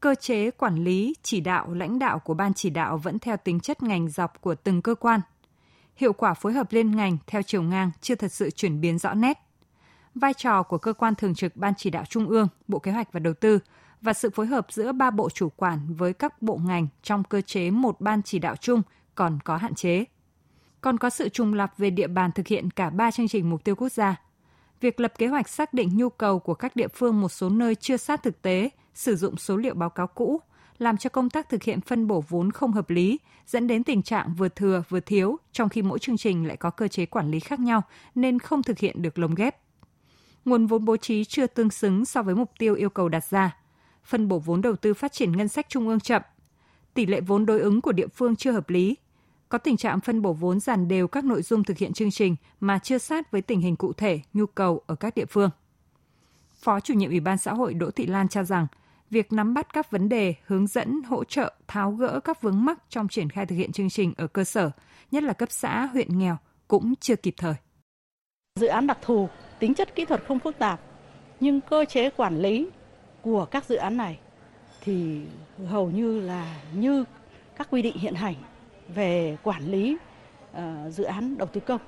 Cơ 0.00 0.14
chế 0.14 0.50
quản 0.50 0.84
lý, 0.84 1.14
chỉ 1.22 1.40
đạo, 1.40 1.72
lãnh 1.72 1.98
đạo 1.98 2.18
của 2.18 2.34
ban 2.34 2.54
chỉ 2.54 2.70
đạo 2.70 2.98
vẫn 2.98 3.18
theo 3.18 3.36
tính 3.36 3.60
chất 3.60 3.82
ngành 3.82 4.08
dọc 4.08 4.40
của 4.40 4.54
từng 4.54 4.82
cơ 4.82 4.94
quan. 4.94 5.20
Hiệu 5.96 6.12
quả 6.12 6.34
phối 6.34 6.52
hợp 6.52 6.72
liên 6.72 6.96
ngành 6.96 7.16
theo 7.26 7.42
chiều 7.42 7.62
ngang 7.62 7.90
chưa 8.00 8.14
thật 8.14 8.32
sự 8.32 8.50
chuyển 8.50 8.80
biến 8.80 8.98
rõ 8.98 9.14
nét. 9.14 9.38
Vai 10.14 10.34
trò 10.34 10.62
của 10.62 10.78
cơ 10.78 10.92
quan 10.92 11.14
thường 11.14 11.34
trực 11.34 11.56
ban 11.56 11.74
chỉ 11.76 11.90
đạo 11.90 12.04
trung 12.08 12.28
ương, 12.28 12.48
Bộ 12.68 12.78
Kế 12.78 12.92
hoạch 12.92 13.12
và 13.12 13.20
Đầu 13.20 13.34
tư 13.34 13.58
và 14.00 14.12
sự 14.12 14.30
phối 14.30 14.46
hợp 14.46 14.66
giữa 14.70 14.92
ba 14.92 15.10
bộ 15.10 15.30
chủ 15.30 15.48
quản 15.48 15.94
với 15.94 16.12
các 16.12 16.42
bộ 16.42 16.60
ngành 16.66 16.86
trong 17.02 17.24
cơ 17.24 17.40
chế 17.40 17.70
một 17.70 18.00
ban 18.00 18.22
chỉ 18.22 18.38
đạo 18.38 18.56
chung 18.56 18.82
còn 19.14 19.38
có 19.44 19.56
hạn 19.56 19.74
chế. 19.74 20.04
Còn 20.80 20.98
có 20.98 21.10
sự 21.10 21.28
trùng 21.28 21.54
lập 21.54 21.72
về 21.78 21.90
địa 21.90 22.06
bàn 22.06 22.32
thực 22.32 22.46
hiện 22.46 22.70
cả 22.70 22.90
ba 22.90 23.10
chương 23.10 23.28
trình 23.28 23.50
mục 23.50 23.64
tiêu 23.64 23.74
quốc 23.74 23.92
gia– 23.92 24.16
việc 24.80 25.00
lập 25.00 25.12
kế 25.18 25.26
hoạch 25.26 25.48
xác 25.48 25.74
định 25.74 25.90
nhu 25.96 26.08
cầu 26.08 26.38
của 26.38 26.54
các 26.54 26.76
địa 26.76 26.88
phương 26.88 27.20
một 27.20 27.28
số 27.28 27.48
nơi 27.48 27.74
chưa 27.74 27.96
sát 27.96 28.22
thực 28.22 28.42
tế, 28.42 28.70
sử 28.94 29.16
dụng 29.16 29.36
số 29.36 29.56
liệu 29.56 29.74
báo 29.74 29.90
cáo 29.90 30.06
cũ, 30.06 30.40
làm 30.78 30.96
cho 30.96 31.10
công 31.10 31.30
tác 31.30 31.48
thực 31.48 31.62
hiện 31.62 31.80
phân 31.80 32.06
bổ 32.06 32.24
vốn 32.28 32.52
không 32.52 32.72
hợp 32.72 32.90
lý, 32.90 33.18
dẫn 33.46 33.66
đến 33.66 33.84
tình 33.84 34.02
trạng 34.02 34.34
vừa 34.34 34.48
thừa 34.48 34.82
vừa 34.88 35.00
thiếu, 35.00 35.36
trong 35.52 35.68
khi 35.68 35.82
mỗi 35.82 35.98
chương 35.98 36.16
trình 36.16 36.46
lại 36.46 36.56
có 36.56 36.70
cơ 36.70 36.88
chế 36.88 37.06
quản 37.06 37.30
lý 37.30 37.40
khác 37.40 37.60
nhau 37.60 37.82
nên 38.14 38.38
không 38.38 38.62
thực 38.62 38.78
hiện 38.78 39.02
được 39.02 39.18
lồng 39.18 39.34
ghép. 39.34 39.56
Nguồn 40.44 40.66
vốn 40.66 40.84
bố 40.84 40.96
trí 40.96 41.24
chưa 41.24 41.46
tương 41.46 41.70
xứng 41.70 42.04
so 42.04 42.22
với 42.22 42.34
mục 42.34 42.50
tiêu 42.58 42.74
yêu 42.74 42.90
cầu 42.90 43.08
đặt 43.08 43.24
ra. 43.30 43.56
Phân 44.04 44.28
bổ 44.28 44.38
vốn 44.38 44.62
đầu 44.62 44.76
tư 44.76 44.94
phát 44.94 45.12
triển 45.12 45.36
ngân 45.36 45.48
sách 45.48 45.66
trung 45.68 45.88
ương 45.88 46.00
chậm. 46.00 46.22
Tỷ 46.94 47.06
lệ 47.06 47.20
vốn 47.20 47.46
đối 47.46 47.60
ứng 47.60 47.80
của 47.80 47.92
địa 47.92 48.06
phương 48.06 48.36
chưa 48.36 48.52
hợp 48.52 48.70
lý, 48.70 48.96
có 49.48 49.58
tình 49.58 49.76
trạng 49.76 50.00
phân 50.00 50.22
bổ 50.22 50.32
vốn 50.32 50.60
giàn 50.60 50.88
đều 50.88 51.08
các 51.08 51.24
nội 51.24 51.42
dung 51.42 51.64
thực 51.64 51.78
hiện 51.78 51.92
chương 51.92 52.10
trình 52.10 52.36
mà 52.60 52.78
chưa 52.78 52.98
sát 52.98 53.30
với 53.30 53.42
tình 53.42 53.60
hình 53.60 53.76
cụ 53.76 53.92
thể, 53.92 54.20
nhu 54.32 54.46
cầu 54.46 54.80
ở 54.86 54.94
các 54.94 55.14
địa 55.14 55.26
phương. 55.26 55.50
Phó 56.54 56.80
chủ 56.80 56.94
nhiệm 56.94 57.10
Ủy 57.10 57.20
ban 57.20 57.38
xã 57.38 57.52
hội 57.52 57.74
Đỗ 57.74 57.90
Thị 57.90 58.06
Lan 58.06 58.28
cho 58.28 58.42
rằng, 58.42 58.66
việc 59.10 59.32
nắm 59.32 59.54
bắt 59.54 59.72
các 59.72 59.90
vấn 59.90 60.08
đề, 60.08 60.34
hướng 60.46 60.66
dẫn, 60.66 61.02
hỗ 61.02 61.24
trợ, 61.24 61.54
tháo 61.68 61.92
gỡ 61.92 62.20
các 62.20 62.42
vướng 62.42 62.64
mắc 62.64 62.78
trong 62.88 63.08
triển 63.08 63.30
khai 63.30 63.46
thực 63.46 63.56
hiện 63.56 63.72
chương 63.72 63.90
trình 63.90 64.14
ở 64.16 64.26
cơ 64.26 64.44
sở, 64.44 64.70
nhất 65.10 65.22
là 65.22 65.32
cấp 65.32 65.48
xã, 65.52 65.86
huyện 65.86 66.18
nghèo 66.18 66.36
cũng 66.68 66.94
chưa 67.00 67.16
kịp 67.16 67.34
thời. 67.36 67.54
Dự 68.60 68.66
án 68.66 68.86
đặc 68.86 68.98
thù, 69.02 69.28
tính 69.58 69.74
chất 69.74 69.94
kỹ 69.94 70.04
thuật 70.04 70.24
không 70.28 70.38
phức 70.38 70.58
tạp, 70.58 70.80
nhưng 71.40 71.60
cơ 71.60 71.84
chế 71.84 72.10
quản 72.10 72.38
lý 72.38 72.68
của 73.22 73.44
các 73.44 73.64
dự 73.68 73.76
án 73.76 73.96
này 73.96 74.18
thì 74.80 75.22
hầu 75.66 75.90
như 75.90 76.20
là 76.20 76.60
như 76.74 77.04
các 77.56 77.68
quy 77.70 77.82
định 77.82 77.98
hiện 77.98 78.14
hành 78.14 78.34
về 78.94 79.36
quản 79.42 79.62
lý 79.62 79.96
uh, 80.56 80.58
dự 80.90 81.04
án 81.04 81.38
đầu 81.38 81.48
tư 81.48 81.60
công. 81.60 81.80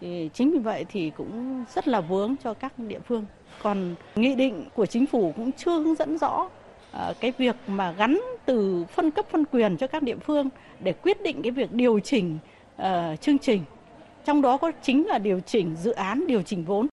Thì 0.00 0.30
chính 0.34 0.50
vì 0.50 0.58
vậy 0.58 0.84
thì 0.88 1.10
cũng 1.10 1.64
rất 1.74 1.88
là 1.88 2.00
vướng 2.00 2.34
cho 2.44 2.54
các 2.54 2.78
địa 2.78 3.00
phương. 3.00 3.24
Còn 3.62 3.94
nghị 4.16 4.34
định 4.34 4.68
của 4.74 4.86
chính 4.86 5.06
phủ 5.06 5.32
cũng 5.36 5.52
chưa 5.52 5.78
hướng 5.80 5.94
dẫn 5.94 6.18
rõ 6.18 6.48
uh, 6.92 7.16
cái 7.20 7.32
việc 7.38 7.56
mà 7.66 7.92
gắn 7.92 8.20
từ 8.44 8.84
phân 8.84 9.10
cấp 9.10 9.26
phân 9.30 9.44
quyền 9.44 9.76
cho 9.76 9.86
các 9.86 10.02
địa 10.02 10.16
phương 10.16 10.48
để 10.80 10.92
quyết 10.92 11.22
định 11.22 11.42
cái 11.42 11.50
việc 11.50 11.72
điều 11.72 12.00
chỉnh 12.00 12.38
uh, 12.76 13.20
chương 13.20 13.38
trình. 13.38 13.64
Trong 14.24 14.42
đó 14.42 14.56
có 14.56 14.72
chính 14.82 15.06
là 15.06 15.18
điều 15.18 15.40
chỉnh 15.40 15.76
dự 15.76 15.92
án, 15.92 16.26
điều 16.26 16.42
chỉnh 16.42 16.64
vốn. 16.64 16.86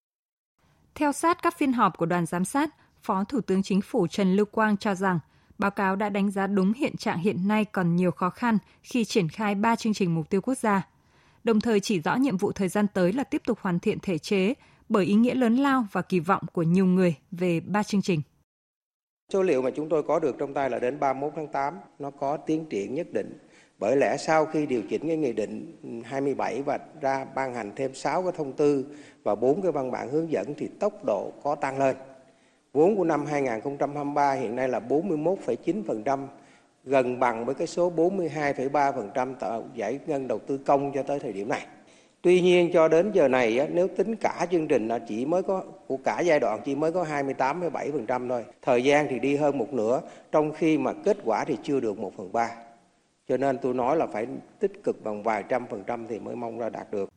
Theo 0.95 1.11
sát 1.11 1.41
các 1.41 1.57
phiên 1.57 1.73
họp 1.73 1.97
của 1.97 2.05
đoàn 2.05 2.25
giám 2.25 2.45
sát, 2.45 2.69
Phó 3.01 3.23
Thủ 3.23 3.41
tướng 3.41 3.63
Chính 3.63 3.81
phủ 3.81 4.07
Trần 4.07 4.35
Lưu 4.35 4.45
Quang 4.45 4.77
cho 4.77 4.95
rằng 4.95 5.19
báo 5.57 5.71
cáo 5.71 5.95
đã 5.95 6.09
đánh 6.09 6.31
giá 6.31 6.47
đúng 6.47 6.73
hiện 6.73 6.97
trạng 6.97 7.19
hiện 7.19 7.47
nay 7.47 7.65
còn 7.65 7.95
nhiều 7.95 8.11
khó 8.11 8.29
khăn 8.29 8.57
khi 8.83 9.05
triển 9.05 9.29
khai 9.29 9.55
3 9.55 9.75
chương 9.75 9.93
trình 9.93 10.15
mục 10.15 10.29
tiêu 10.29 10.41
quốc 10.41 10.57
gia. 10.57 10.87
Đồng 11.43 11.59
thời 11.59 11.79
chỉ 11.79 11.99
rõ 11.99 12.15
nhiệm 12.15 12.37
vụ 12.37 12.51
thời 12.51 12.69
gian 12.69 12.87
tới 12.93 13.13
là 13.13 13.23
tiếp 13.23 13.41
tục 13.45 13.57
hoàn 13.61 13.79
thiện 13.79 13.99
thể 13.99 14.17
chế 14.17 14.53
bởi 14.89 15.05
ý 15.05 15.13
nghĩa 15.13 15.35
lớn 15.35 15.55
lao 15.55 15.85
và 15.91 16.01
kỳ 16.01 16.19
vọng 16.19 16.43
của 16.53 16.63
nhiều 16.63 16.85
người 16.85 17.15
về 17.31 17.59
3 17.59 17.83
chương 17.83 18.01
trình. 18.01 18.21
Số 19.33 19.43
liệu 19.43 19.61
mà 19.61 19.69
chúng 19.75 19.89
tôi 19.89 20.03
có 20.03 20.19
được 20.19 20.35
trong 20.39 20.53
tay 20.53 20.69
là 20.69 20.79
đến 20.79 20.99
31 20.99 21.33
tháng 21.35 21.47
8, 21.47 21.79
nó 21.99 22.11
có 22.11 22.37
tiến 22.37 22.65
triển 22.69 22.93
nhất 22.93 23.07
định. 23.13 23.37
Bởi 23.79 23.95
lẽ 23.95 24.17
sau 24.17 24.45
khi 24.45 24.65
điều 24.65 24.81
chỉnh 24.89 25.07
cái 25.07 25.17
nghị 25.17 25.33
định 25.33 25.75
27 26.05 26.61
và 26.61 26.79
ra 27.01 27.25
ban 27.35 27.53
hành 27.53 27.71
thêm 27.75 27.93
6 27.93 28.23
cái 28.23 28.31
thông 28.37 28.53
tư 28.53 28.85
và 29.23 29.35
4 29.35 29.61
cái 29.61 29.71
văn 29.71 29.91
bản 29.91 30.11
hướng 30.11 30.31
dẫn 30.31 30.53
thì 30.57 30.67
tốc 30.79 31.05
độ 31.05 31.33
có 31.43 31.55
tăng 31.55 31.79
lên. 31.79 31.95
Vốn 32.77 32.95
của 32.95 33.03
năm 33.03 33.25
2023 33.25 34.33
hiện 34.33 34.55
nay 34.55 34.69
là 34.69 34.79
41,9%, 34.79 36.27
gần 36.83 37.19
bằng 37.19 37.45
với 37.45 37.55
cái 37.55 37.67
số 37.67 37.91
42,3% 37.95 39.35
tạo 39.35 39.63
giải 39.73 39.99
ngân 40.07 40.27
đầu 40.27 40.39
tư 40.39 40.57
công 40.57 40.91
cho 40.93 41.03
tới 41.03 41.19
thời 41.19 41.33
điểm 41.33 41.49
này. 41.49 41.65
Tuy 42.21 42.41
nhiên 42.41 42.69
cho 42.73 42.87
đến 42.87 43.11
giờ 43.11 43.27
này 43.27 43.69
nếu 43.73 43.87
tính 43.87 44.15
cả 44.15 44.47
chương 44.51 44.67
trình 44.67 44.87
là 44.87 44.99
chỉ 44.99 45.25
mới 45.25 45.43
có 45.43 45.63
của 45.87 45.97
cả 45.97 46.19
giai 46.19 46.39
đoạn 46.39 46.61
chỉ 46.65 46.75
mới 46.75 46.91
có 46.91 47.03
28,7% 47.03 48.29
thôi. 48.29 48.45
Thời 48.61 48.83
gian 48.83 49.07
thì 49.09 49.19
đi 49.19 49.35
hơn 49.35 49.57
một 49.57 49.73
nửa 49.73 50.01
trong 50.31 50.51
khi 50.53 50.77
mà 50.77 50.93
kết 50.93 51.17
quả 51.23 51.45
thì 51.45 51.57
chưa 51.63 51.79
được 51.79 51.99
1 51.99 52.13
phần 52.17 52.31
3. 52.31 52.49
Cho 53.27 53.37
nên 53.37 53.57
tôi 53.57 53.73
nói 53.73 53.97
là 53.97 54.07
phải 54.07 54.27
tích 54.59 54.83
cực 54.83 55.03
bằng 55.03 55.23
vài 55.23 55.43
trăm 55.49 55.65
phần 55.69 55.83
trăm 55.87 56.07
thì 56.07 56.19
mới 56.19 56.35
mong 56.35 56.59
ra 56.59 56.69
đạt 56.69 56.91
được. 56.91 57.09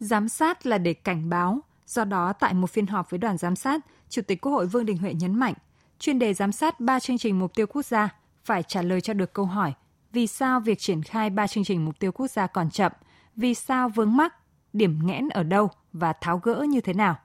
Giám 0.00 0.28
sát 0.28 0.66
là 0.66 0.78
để 0.78 0.94
cảnh 0.94 1.30
báo, 1.30 1.58
do 1.90 2.04
đó 2.04 2.32
tại 2.32 2.54
một 2.54 2.70
phiên 2.70 2.86
họp 2.86 3.10
với 3.10 3.18
đoàn 3.18 3.38
giám 3.38 3.56
sát, 3.56 3.80
Chủ 4.08 4.22
tịch 4.22 4.40
Quốc 4.40 4.52
hội 4.52 4.66
Vương 4.66 4.86
Đình 4.86 4.96
Huệ 4.96 5.14
nhấn 5.14 5.34
mạnh, 5.38 5.54
chuyên 5.98 6.18
đề 6.18 6.34
giám 6.34 6.52
sát 6.52 6.80
3 6.80 7.00
chương 7.00 7.18
trình 7.18 7.38
mục 7.38 7.54
tiêu 7.54 7.66
quốc 7.66 7.84
gia 7.84 8.08
phải 8.44 8.62
trả 8.62 8.82
lời 8.82 9.00
cho 9.00 9.14
được 9.14 9.32
câu 9.32 9.44
hỏi 9.44 9.72
vì 10.12 10.26
sao 10.26 10.60
việc 10.60 10.78
triển 10.78 11.02
khai 11.02 11.30
3 11.30 11.46
chương 11.46 11.64
trình 11.64 11.84
mục 11.84 11.98
tiêu 11.98 12.12
quốc 12.12 12.30
gia 12.30 12.46
còn 12.46 12.70
chậm, 12.70 12.92
vì 13.36 13.54
sao 13.54 13.88
vướng 13.88 14.16
mắc, 14.16 14.34
điểm 14.72 14.98
nghẽn 15.06 15.28
ở 15.28 15.42
đâu 15.42 15.70
và 15.92 16.12
tháo 16.12 16.38
gỡ 16.38 16.66
như 16.68 16.80
thế 16.80 16.92
nào. 16.92 17.16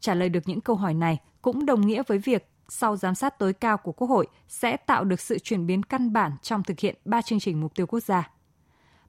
Trả 0.00 0.14
lời 0.14 0.28
được 0.28 0.40
những 0.46 0.60
câu 0.60 0.76
hỏi 0.76 0.94
này 0.94 1.18
cũng 1.42 1.66
đồng 1.66 1.86
nghĩa 1.86 2.02
với 2.06 2.18
việc 2.18 2.48
sau 2.68 2.96
giám 2.96 3.14
sát 3.14 3.38
tối 3.38 3.52
cao 3.52 3.76
của 3.76 3.92
Quốc 3.92 4.08
hội 4.08 4.26
sẽ 4.48 4.76
tạo 4.76 5.04
được 5.04 5.20
sự 5.20 5.38
chuyển 5.38 5.66
biến 5.66 5.82
căn 5.82 6.12
bản 6.12 6.32
trong 6.42 6.62
thực 6.62 6.80
hiện 6.80 6.96
3 7.04 7.22
chương 7.22 7.40
trình 7.40 7.60
mục 7.60 7.74
tiêu 7.74 7.86
quốc 7.86 8.00
gia. 8.00 8.30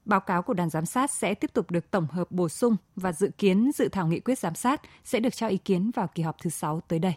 Báo 0.04 0.20
cáo 0.20 0.42
của 0.42 0.54
đoàn 0.54 0.70
giám 0.70 0.86
sát 0.86 1.10
sẽ 1.10 1.34
tiếp 1.34 1.50
tục 1.52 1.70
được 1.70 1.90
tổng 1.90 2.06
hợp 2.06 2.30
bổ 2.30 2.48
sung 2.48 2.76
và 2.96 3.12
dự 3.12 3.30
kiến 3.38 3.70
dự 3.74 3.88
thảo 3.88 4.06
nghị 4.06 4.20
quyết 4.20 4.38
giám 4.38 4.54
sát 4.54 4.80
sẽ 5.04 5.20
được 5.20 5.36
cho 5.36 5.48
ý 5.48 5.56
kiến 5.56 5.90
vào 5.94 6.08
kỳ 6.14 6.22
họp 6.22 6.36
thứ 6.42 6.50
6 6.50 6.80
tới 6.88 6.98
đây. 6.98 7.14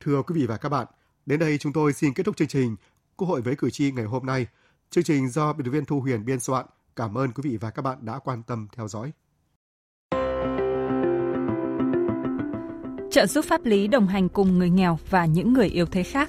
Thưa 0.00 0.22
quý 0.22 0.34
vị 0.40 0.46
và 0.46 0.56
các 0.56 0.68
bạn, 0.68 0.86
đến 1.26 1.38
đây 1.38 1.58
chúng 1.58 1.72
tôi 1.72 1.92
xin 1.92 2.14
kết 2.14 2.22
thúc 2.22 2.36
chương 2.36 2.48
trình 2.48 2.76
Quốc 3.16 3.28
hội 3.28 3.42
với 3.42 3.56
cử 3.56 3.70
tri 3.70 3.92
ngày 3.92 4.04
hôm 4.04 4.26
nay. 4.26 4.46
Chương 4.90 5.04
trình 5.04 5.28
do 5.28 5.52
biên 5.52 5.64
tập 5.64 5.70
viên 5.70 5.84
Thu 5.84 6.00
Huyền 6.00 6.24
biên 6.24 6.40
soạn. 6.40 6.66
Cảm 6.96 7.18
ơn 7.18 7.32
quý 7.32 7.50
vị 7.50 7.56
và 7.56 7.70
các 7.70 7.82
bạn 7.82 7.98
đã 8.00 8.18
quan 8.18 8.42
tâm 8.42 8.68
theo 8.76 8.88
dõi. 8.88 9.12
Trợ 13.10 13.26
giúp 13.26 13.44
pháp 13.44 13.64
lý 13.64 13.88
đồng 13.88 14.06
hành 14.06 14.28
cùng 14.28 14.58
người 14.58 14.70
nghèo 14.70 14.98
và 15.10 15.26
những 15.26 15.52
người 15.52 15.68
yếu 15.68 15.86
thế 15.86 16.02
khác. 16.02 16.28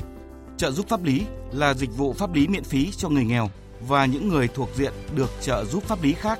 Trợ 0.57 0.71
giúp 0.71 0.87
pháp 0.89 1.03
lý 1.03 1.25
là 1.51 1.73
dịch 1.73 1.97
vụ 1.97 2.13
pháp 2.13 2.33
lý 2.33 2.47
miễn 2.47 2.63
phí 2.63 2.91
cho 2.91 3.09
người 3.09 3.25
nghèo 3.25 3.49
và 3.81 4.05
những 4.05 4.29
người 4.29 4.47
thuộc 4.47 4.69
diện 4.75 4.93
được 5.15 5.31
trợ 5.41 5.65
giúp 5.65 5.83
pháp 5.83 6.03
lý 6.03 6.13
khác. 6.13 6.39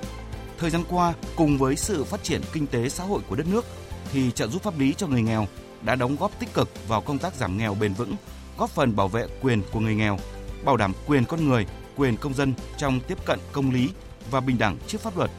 Thời 0.58 0.70
gian 0.70 0.84
qua, 0.90 1.14
cùng 1.36 1.58
với 1.58 1.76
sự 1.76 2.04
phát 2.04 2.24
triển 2.24 2.42
kinh 2.54 2.68
tế 2.68 2.90
xã 2.90 3.04
hội 3.04 3.22
của 3.30 3.36
đất 3.36 3.48
nước, 3.52 3.66
thì 4.14 4.32
trợ 4.32 4.48
giúp 4.48 4.64
pháp 4.64 4.80
lý 4.80 4.94
cho 4.94 5.08
người 5.08 5.22
nghèo 5.22 5.48
đã 5.82 5.96
đóng 5.96 6.16
góp 6.20 6.40
tích 6.40 6.54
cực 6.54 6.70
vào 6.88 7.02
công 7.02 7.18
tác 7.18 7.36
giảm 7.36 7.58
nghèo 7.58 7.74
bền 7.74 7.94
vững, 7.94 8.16
góp 8.58 8.70
phần 8.70 8.96
bảo 8.96 9.08
vệ 9.08 9.28
quyền 9.42 9.62
của 9.72 9.80
người 9.80 9.96
nghèo, 9.96 10.20
bảo 10.66 10.78
đảm 10.78 10.94
quyền 11.08 11.26
con 11.26 11.50
người, 11.50 11.66
quyền 11.96 12.18
công 12.18 12.34
dân 12.34 12.54
trong 12.78 13.00
tiếp 13.08 13.26
cận 13.26 13.40
công 13.52 13.72
lý 13.72 13.90
và 14.32 14.40
bình 14.40 14.58
đẳng 14.58 14.78
trước 14.88 15.02
pháp 15.02 15.18
luật. 15.18 15.32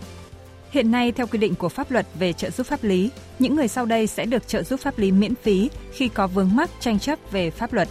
Hiện 0.71 0.91
nay, 0.91 1.13
theo 1.13 1.27
quy 1.27 1.39
định 1.39 1.55
của 1.55 1.69
pháp 1.69 1.91
luật 1.91 2.07
về 2.19 2.33
trợ 2.33 2.51
giúp 2.51 2.67
pháp 2.67 2.85
lý, 2.85 3.11
những 3.39 3.57
người 3.57 3.69
sau 3.69 3.87
đây 3.87 4.07
sẽ 4.07 4.27
được 4.27 4.49
trợ 4.49 4.63
giúp 4.63 4.81
pháp 4.81 4.99
lý 4.99 5.13
miễn 5.13 5.35
phí 5.35 5.71
khi 5.93 6.09
có 6.09 6.27
vướng 6.27 6.57
mắc 6.57 6.71
tranh 6.81 6.99
chấp 6.99 7.19
về 7.31 7.51
pháp 7.51 7.73
luật. 7.73 7.89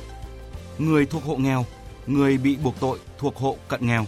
Người 0.78 1.06
thuộc 1.06 1.24
hộ 1.24 1.36
nghèo 1.36 1.66
người 2.08 2.38
bị 2.38 2.58
buộc 2.64 2.80
tội 2.80 3.00
thuộc 3.18 3.36
hộ 3.36 3.58
cận 3.68 3.88
nghèo. 3.88 4.06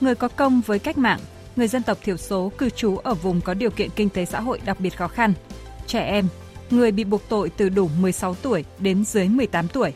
Người 0.00 0.14
có 0.14 0.28
công 0.28 0.60
với 0.60 0.78
cách 0.78 0.98
mạng, 0.98 1.20
người 1.56 1.68
dân 1.68 1.82
tộc 1.82 1.98
thiểu 2.02 2.16
số 2.16 2.52
cư 2.58 2.70
trú 2.70 2.96
ở 2.96 3.14
vùng 3.14 3.40
có 3.40 3.54
điều 3.54 3.70
kiện 3.70 3.90
kinh 3.96 4.08
tế 4.08 4.24
xã 4.24 4.40
hội 4.40 4.60
đặc 4.64 4.80
biệt 4.80 4.96
khó 4.96 5.08
khăn, 5.08 5.34
trẻ 5.86 6.00
em, 6.00 6.28
người 6.70 6.92
bị 6.92 7.04
buộc 7.04 7.28
tội 7.28 7.50
từ 7.56 7.68
đủ 7.68 7.88
16 8.00 8.34
tuổi 8.34 8.64
đến 8.78 9.04
dưới 9.04 9.28
18 9.28 9.68
tuổi. 9.68 9.92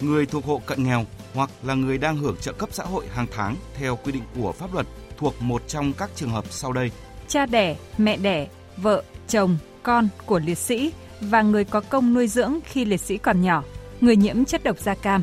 Người 0.00 0.26
thuộc 0.26 0.44
hộ 0.44 0.60
cận 0.66 0.84
nghèo 0.84 1.04
hoặc 1.34 1.50
là 1.62 1.74
người 1.74 1.98
đang 1.98 2.16
hưởng 2.16 2.36
trợ 2.40 2.52
cấp 2.52 2.68
xã 2.72 2.84
hội 2.84 3.06
hàng 3.12 3.26
tháng 3.32 3.56
theo 3.74 3.98
quy 4.04 4.12
định 4.12 4.22
của 4.36 4.52
pháp 4.52 4.74
luật 4.74 4.86
thuộc 5.18 5.34
một 5.40 5.62
trong 5.68 5.92
các 5.92 6.10
trường 6.16 6.30
hợp 6.30 6.44
sau 6.50 6.72
đây. 6.72 6.90
Cha 7.28 7.46
đẻ, 7.46 7.76
mẹ 7.98 8.16
đẻ, 8.16 8.48
vợ, 8.76 9.02
chồng, 9.28 9.58
con 9.82 10.08
của 10.26 10.38
liệt 10.38 10.58
sĩ 10.58 10.92
và 11.20 11.42
người 11.42 11.64
có 11.64 11.80
công 11.80 12.14
nuôi 12.14 12.28
dưỡng 12.28 12.58
khi 12.64 12.84
liệt 12.84 13.00
sĩ 13.00 13.18
còn 13.18 13.42
nhỏ, 13.42 13.64
người 14.00 14.16
nhiễm 14.16 14.44
chất 14.44 14.64
độc 14.64 14.78
da 14.78 14.94
cam, 14.94 15.22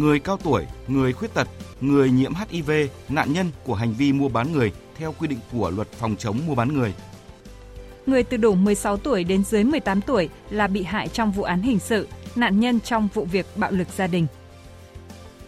người 0.00 0.18
cao 0.18 0.36
tuổi, 0.36 0.66
người 0.88 1.12
khuyết 1.12 1.34
tật, 1.34 1.48
người 1.80 2.10
nhiễm 2.10 2.32
HIV, 2.34 2.70
nạn 3.08 3.32
nhân 3.32 3.50
của 3.64 3.74
hành 3.74 3.94
vi 3.94 4.12
mua 4.12 4.28
bán 4.28 4.52
người 4.52 4.72
theo 4.98 5.14
quy 5.18 5.28
định 5.28 5.38
của 5.52 5.70
luật 5.70 5.92
phòng 5.92 6.16
chống 6.16 6.40
mua 6.46 6.54
bán 6.54 6.74
người. 6.74 6.94
Người 8.06 8.22
từ 8.22 8.36
đủ 8.36 8.54
16 8.54 8.96
tuổi 8.96 9.24
đến 9.24 9.44
dưới 9.44 9.64
18 9.64 10.00
tuổi 10.00 10.28
là 10.50 10.66
bị 10.66 10.82
hại 10.82 11.08
trong 11.08 11.32
vụ 11.32 11.42
án 11.42 11.62
hình 11.62 11.78
sự, 11.78 12.08
nạn 12.36 12.60
nhân 12.60 12.80
trong 12.80 13.08
vụ 13.14 13.24
việc 13.24 13.46
bạo 13.56 13.70
lực 13.70 13.88
gia 13.96 14.06
đình. 14.06 14.26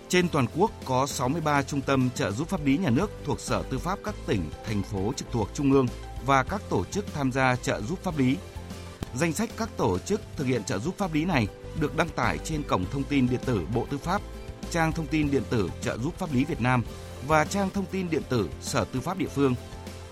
Trên 0.08 0.28
toàn 0.28 0.46
quốc 0.56 0.70
có 0.84 1.06
63 1.06 1.62
trung 1.62 1.80
tâm 1.80 2.10
trợ 2.14 2.30
giúp 2.30 2.48
pháp 2.48 2.64
lý 2.66 2.76
nhà 2.76 2.90
nước 2.90 3.10
thuộc 3.24 3.40
Sở 3.40 3.62
Tư 3.70 3.78
pháp 3.78 3.98
các 4.04 4.14
tỉnh, 4.26 4.42
thành 4.66 4.82
phố 4.82 5.12
trực 5.16 5.28
thuộc 5.32 5.48
Trung 5.54 5.72
ương 5.72 5.86
và 6.26 6.42
các 6.42 6.62
tổ 6.70 6.84
chức 6.84 7.04
tham 7.14 7.32
gia 7.32 7.56
trợ 7.56 7.80
giúp 7.80 7.98
pháp 8.02 8.18
lý. 8.18 8.36
Danh 9.14 9.32
sách 9.32 9.50
các 9.56 9.68
tổ 9.76 9.98
chức 9.98 10.20
thực 10.36 10.44
hiện 10.46 10.64
trợ 10.64 10.78
giúp 10.78 10.94
pháp 10.98 11.14
lý 11.14 11.24
này 11.24 11.46
được 11.80 11.96
đăng 11.96 12.08
tải 12.08 12.38
trên 12.38 12.62
cổng 12.62 12.84
thông 12.92 13.02
tin 13.02 13.28
điện 13.30 13.40
tử 13.44 13.60
Bộ 13.74 13.86
Tư 13.90 13.98
pháp, 13.98 14.22
trang 14.70 14.92
thông 14.92 15.06
tin 15.06 15.30
điện 15.30 15.42
tử 15.50 15.70
trợ 15.80 15.98
giúp 15.98 16.14
pháp 16.18 16.32
lý 16.32 16.44
Việt 16.44 16.60
Nam 16.60 16.82
và 17.26 17.44
trang 17.44 17.70
thông 17.70 17.86
tin 17.86 18.10
điện 18.10 18.22
tử 18.28 18.48
Sở 18.60 18.84
Tư 18.84 19.00
pháp 19.00 19.18
địa 19.18 19.28
phương. 19.34 19.54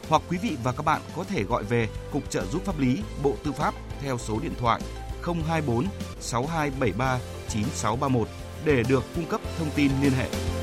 Hoặc 0.09 0.23
quý 0.31 0.39
vị 0.43 0.57
và 0.63 0.73
các 0.73 0.83
bạn 0.83 1.01
có 1.17 1.25
thể 1.25 1.43
gọi 1.45 1.65
về 1.65 1.89
Cục 2.13 2.31
trợ 2.31 2.45
giúp 2.53 2.65
pháp 2.65 2.79
lý, 2.79 3.03
Bộ 3.23 3.35
Tư 3.45 3.53
pháp 3.53 3.75
theo 4.01 4.19
số 4.19 4.39
điện 4.43 4.53
thoại 4.61 4.81
024 5.23 5.87
6273 6.21 7.19
9631 7.49 8.29
để 8.65 8.83
được 8.89 9.05
cung 9.15 9.27
cấp 9.27 9.41
thông 9.59 9.71
tin 9.71 9.91
liên 10.03 10.13
hệ. 10.13 10.58